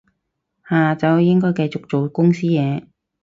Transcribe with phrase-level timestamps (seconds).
[0.67, 2.87] 下晝應該繼續做公司嘢